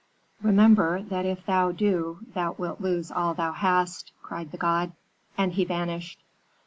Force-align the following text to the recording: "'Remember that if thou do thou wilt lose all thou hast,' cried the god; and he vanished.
"'Remember 0.41 1.03
that 1.03 1.27
if 1.27 1.45
thou 1.45 1.71
do 1.71 2.21
thou 2.33 2.53
wilt 2.57 2.81
lose 2.81 3.11
all 3.11 3.35
thou 3.35 3.51
hast,' 3.51 4.11
cried 4.23 4.51
the 4.51 4.57
god; 4.57 4.93
and 5.37 5.53
he 5.53 5.63
vanished. 5.63 6.23